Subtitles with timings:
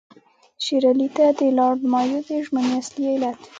[0.63, 3.39] شېر علي ته د لارډ مایو د ژمنې اصلي علت.